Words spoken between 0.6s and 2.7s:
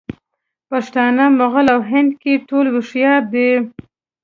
پښتانه، مغل او هندکي ټول